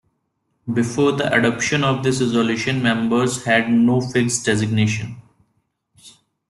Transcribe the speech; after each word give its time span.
Before 0.73 1.11
the 1.11 1.31
adoption 1.31 1.83
of 1.83 2.01
this 2.03 2.21
resolution, 2.21 2.81
members 2.81 3.43
had 3.45 3.69
no 3.71 4.01
fixed 4.01 4.43
designation. 4.43 5.21